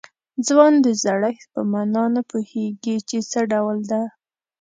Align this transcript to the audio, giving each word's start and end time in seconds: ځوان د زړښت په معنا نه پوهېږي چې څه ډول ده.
ځوان 0.47 0.73
د 0.85 0.87
زړښت 1.01 1.45
په 1.53 1.61
معنا 1.71 2.03
نه 2.15 2.21
پوهېږي 2.29 2.95
چې 3.09 3.17
څه 3.31 3.39
ډول 3.51 3.77
ده. 3.91 4.01